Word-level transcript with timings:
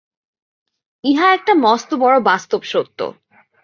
ইহা 1.03 1.27
একটা 1.33 1.53
মস্ত 1.55 1.89
বড় 1.93 2.17
বাস্তব 2.21 2.61
সত্য। 2.63 2.99